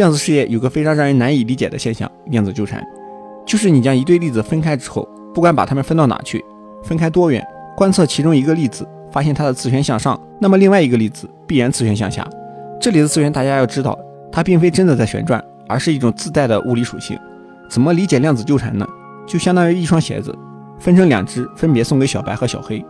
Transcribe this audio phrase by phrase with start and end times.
[0.00, 2.82] 量子世界有个非常让人难以理解的现象——量子纠缠，
[3.44, 6.42] 就是你将一对粒子分开之后，不管把它们分到哪去，
[6.82, 7.46] 分开多远，
[7.76, 12.26] 观测其中一个粒子，发现它的自旋向上，那么另外一个粒子必然自旋向下。
[12.80, 13.98] 这里的自旋大家要知道，
[14.32, 17.18] 它并非真的在旋转，而是一种自带的物理属性。
[17.68, 18.88] 怎么理解量子纠缠呢？
[19.26, 20.34] 就相当于一双鞋子
[20.78, 22.82] 分成两只，分别送给小白和小黑。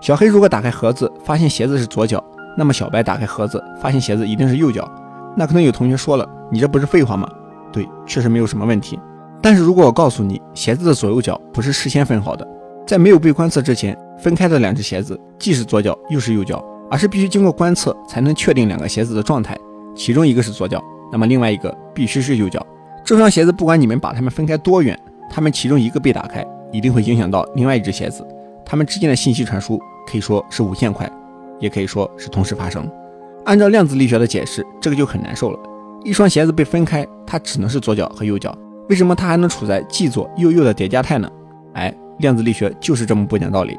[0.00, 2.20] 小黑如果打开盒子发现鞋子是左脚，
[2.58, 4.90] 那么小白打开盒子发现鞋子一定是右脚。
[5.36, 7.28] 那可能有同学说了，你这不是废话吗？
[7.72, 8.98] 对，确实没有什么问题。
[9.42, 12.46] 但是如果我告诉你，鞋子的左右脚不是事先分好的，
[12.86, 19.56] 在没有被观测之前分开的两只鞋子既是左脚又是右脚，而是必须经过观测才能确定两个鞋子的状态，
[19.94, 22.64] 其中一个是左脚，那么另外一个必须是右脚。
[23.04, 24.98] 这双鞋子不管你们把它们分开多远。
[25.28, 28.24] 它们其中一个被打开，一定会影响到另外一只鞋子。
[28.64, 29.76] 它们之间的信息传输
[30.06, 31.10] 可以说是无限快，
[31.58, 32.88] 也可以说是同时发生。
[33.46, 35.58] 按照量子力学的解释，这个就很难受了。
[36.02, 38.52] 一双鞋子被分开，它只能是左脚和右脚。
[38.88, 41.30] 为什么它还能处在既左又右的叠加态呢？
[41.74, 43.78] 哎，量子力学就是这么不讲道理。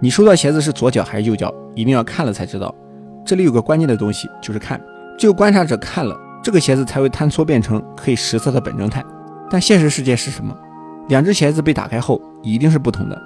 [0.00, 2.72] 你收到鞋子是左脚还是右脚，一定要看了才知道。
[3.26, 4.80] 这里有个关键的东西，就是看。
[5.18, 9.04] 只有观察者看了，这个鞋子才会坍缩变成可以实测的本征态。
[9.50, 10.56] 但现实世界是什么？
[11.08, 13.20] 两只鞋子被打开后一定是不同的，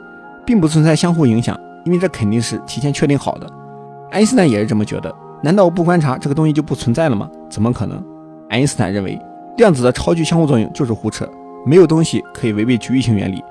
[0.47, 3.47] 并不存在相互影响，因为这肯定是提前确定好的。
[4.11, 5.15] 爱因斯坦也是这么觉得。
[5.43, 7.31] 难道我不观察这个东西就不存在了吗？
[7.51, 8.03] 怎么可能？
[8.49, 9.19] 爱因斯坦认为，
[9.57, 11.29] 量子的超距相互作用就是胡扯，
[11.67, 13.43] 没有东西可以违背局域性原理。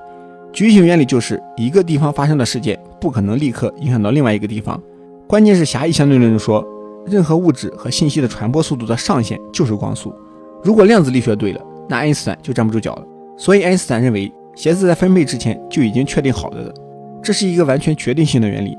[0.52, 4.80] 局域性原理就是一个地方发生的事件不可能立刻影响到另外一个地方。
[5.26, 6.64] 关键是狭义相对论中说，
[7.06, 10.14] 任何物质和信息的传播速度的上限就是光速。
[10.62, 13.04] 如果量子力学对了，那爱因斯坦就站不住脚了。
[13.36, 16.74] 所以，爱因斯坦认为鞋子在分配之前就已经确定好了的，
[17.22, 18.76] 这是一个完全决定性的原理。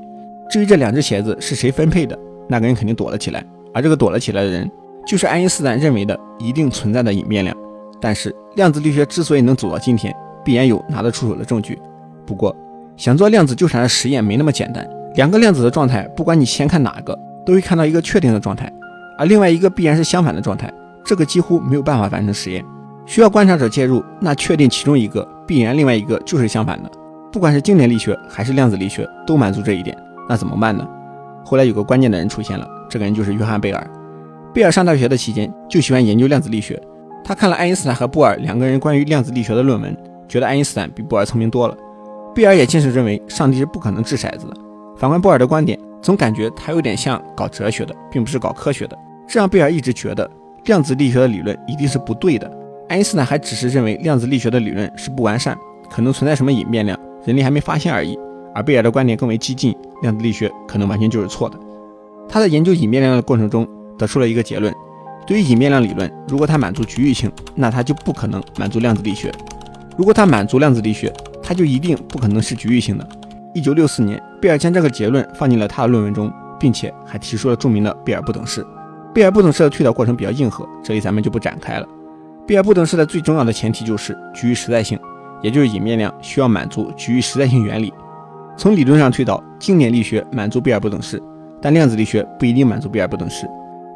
[0.48, 2.16] 至于这两只鞋子是谁分配的，
[2.48, 4.70] 那个人肯定躲了起来，而这个躲了起来的人，
[5.06, 7.56] 就是爱因斯坦认为的一定存在的隐变量。
[8.00, 10.14] 但是，量子力学之所以能走到今天，
[10.44, 11.78] 必然有拿得出手的证据。
[12.26, 12.54] 不过，
[12.96, 14.86] 想做量子纠缠的实验没那么简单。
[15.14, 18.70] 两个量子的状态，不管你先看哪个，都会看到一个确定的状态，
[19.18, 20.72] 而另外一个必然是相反的状态，
[21.04, 22.64] 这个几乎没有办法完成实验。
[23.06, 26.90] 需要观察者介入，那确定其中一个必然另外一个就是相反的。
[27.32, 29.96] 不管是经典力学还是量子力学，都满足这一点。
[30.28, 30.86] 那怎么办呢？
[31.44, 33.90] 后来有个关键的人出现了，这个人就是约翰贝尔。
[34.52, 36.80] 贝尔上大学的期间就喜欢研究量子力学。
[37.24, 39.96] 他看了爱因斯坦和波尔两个人关于量子力学的论文，
[40.28, 41.76] 觉得爱因斯坦比波尔聪明多了。
[42.34, 44.54] 贝尔也坚持认为上帝是不可能掷骰子的。
[44.96, 48.96] 反观波尔的观点，总感觉他有点像搞哲学的，并不是搞科学的。
[49.26, 50.30] 这让贝尔一直觉得
[50.64, 52.50] 量子力学的理论一定是不对的。
[52.88, 55.56] 爱因斯坦还只是认为量子力学的理论是不完善，
[55.90, 58.18] 可能存在什么隐变量，人类还没发现而已。
[58.54, 61.58] 而贝尔的观点更为激进，量子力学可能完全就是错的。
[62.28, 63.66] 他在研究隐变量的过程中
[63.98, 64.72] 得出了一个结论：
[65.26, 69.30] 对于隐变量理论，如果它满足局域性，那它就不可能满足量子力学；
[69.96, 73.08] 如果它满足量子力学，它就一定不可能是局域性的。
[73.54, 78.66] 一九六四年，贝尔将这个结论放进了他的论文中，并且还提出了著名的贝尔不等式。
[79.14, 81.86] 贝尔不等式的推导过程比较硬核，这里咱们就不展开了。
[82.46, 84.98] 贝尔不等式的最重要的前提就是局域实在性，
[85.40, 87.92] 也就是隐变量需要满足局域实在性原理。
[88.56, 91.20] 从理论上推导，经典力学满足贝尔不等式，
[91.60, 93.46] 但量子力学不一定满足贝尔不等式。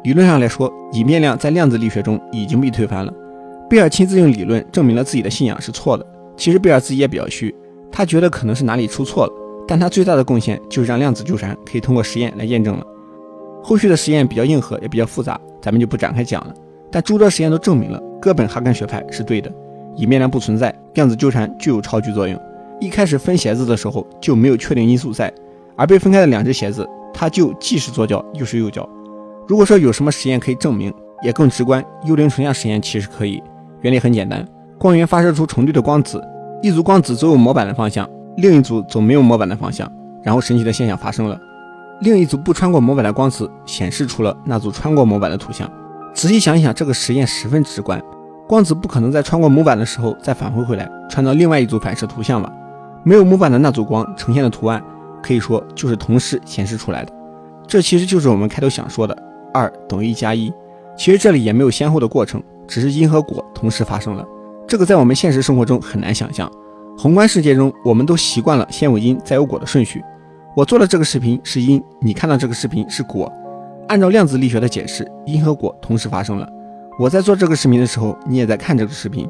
[0.03, 3.13] 理论上来说，隐变量在量子力学中已经被推翻了。
[3.69, 6.05] 贝尔亲自用理论证明了自己的信仰是错的。
[6.35, 7.53] 其实贝尔自己也比较虚，
[7.91, 9.33] 他觉得可能是哪里出错了，
[9.67, 12.85] 但他最大的贡献就是让量子纠缠可以通过实验来验证了。
[13.61, 16.53] 后续的实验比较硬核，也比较复杂，咱们就不展开讲了。
[16.89, 19.51] 但诸多实验都证明了哥本哈根学派是对的，
[19.97, 22.39] 隐变量不存在，量子纠缠具有超距作用。
[22.79, 25.31] 一开始分鞋子的时候就没有确定因素在，
[25.75, 28.87] 而被分开的两只鞋子，它就既是左脚又是右脚。
[29.47, 33.41] 如果说有什么实验可以证明，也更直观，幽灵成像实验其实可以。
[33.81, 34.47] 原理很简单，
[34.77, 36.23] 光源发射出重对的光子，
[36.61, 38.07] 一组光子走有模板的方向，
[38.37, 39.91] 另一组走没有模板的方向，
[40.23, 41.39] 然后神奇的现象发生了，
[42.01, 45.69] 另一组不穿过模板的光子显示出了那组穿过模板的图像。
[46.13, 48.01] 仔细想一想，这个实验十分直观。
[48.47, 52.51] 光子不可能在穿过模板的时候再返回回来，穿到另外一组反射图像吧？
[53.03, 54.83] 没有模板的那组光呈现的图案，
[55.21, 57.13] 可以说就是同时显示出来的。
[57.67, 59.15] 这其实就是我们开头想说的
[59.53, 60.51] 二等于一加一。
[60.97, 64.25] 其实这里也没有先后的过程，只是因和果同时发生了。
[64.67, 66.51] 这个在我们现实生活中很难想象。
[66.97, 70.03] 宏观世界中，我们都习惯了先有因再有果的顺序。
[70.55, 73.31] 我做了这个视频是因，你看到这个视频是果。
[73.87, 76.47] 按照量子力学的解释，因和果同时发生了。
[76.99, 79.27] 我在做这个视频的时候，你也在看这个视频。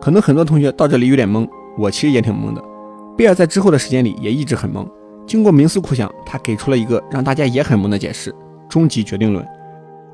[0.00, 1.48] 可能很多同学到这里有点懵，
[1.78, 2.62] 我其实也挺懵的。
[3.20, 4.82] 贝尔在之后的时间里也一直很懵。
[5.26, 8.34] 经过冥思苦想，他给出了一个让大家也很懵的解释：
[8.66, 9.46] 终极决定论。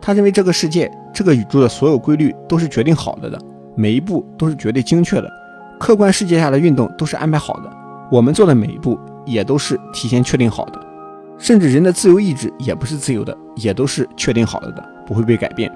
[0.03, 3.39] 他认为这个世界、这个宇宙的所有规律都是决定好了的，
[3.77, 5.31] 每一步都是绝对精确的，
[5.79, 7.71] 客观世界下的运动都是安排好的，
[8.11, 10.81] 我们做的每一步也都是提前确定好的，
[11.39, 15.71] 甚至人的自由意志也不是自由的，也都是确定好了的，不会被改变。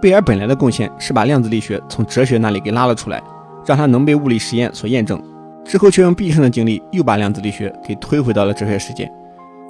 [0.00, 3.22] 贝尔本来的贡献是把量子力学从哲学那里给拉了出来，
[3.64, 5.22] 让它能被物理实验所验证，
[5.72, 9.10] 之后却用毕生的精力又把量子力学给推回到了哲学世界。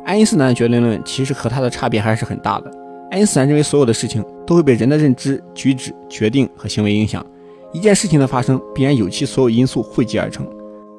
[0.05, 2.69] 爱因斯坦的决定论其实和他的差别还是很大的。
[3.13, 7.25] 爱因斯坦认为所有的事情都会被人的认知、举止、决定和行为影响，
[7.73, 10.45] 一件事情的发生必然有其所有因素汇集而成。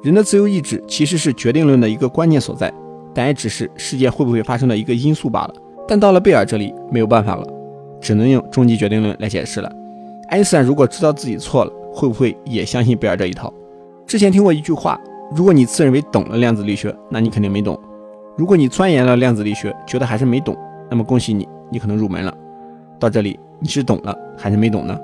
[0.02, 2.72] 人的自由意志其实是决定论的一个关键所在，
[3.12, 5.54] 但也只是事件会不会发生的一个因素罢了。
[5.86, 7.46] 但到了贝尔这里没有办法了，
[8.00, 9.70] 只能用终极决定论来解释了。
[10.28, 13.52] 爱因斯坦如果知道自己错了，会不会也相信贝尔这一套？
[14.06, 15.00] 之前听过一句话：
[15.34, 17.78] 如果你自认为懂了量子力学，那你肯定没懂。
[18.36, 20.56] 如果你钻研了量子力学，觉得还是没懂，
[20.90, 22.32] 那么恭喜你，你可能入门了。
[23.00, 24.98] 到这里，你是懂了还是没懂呢？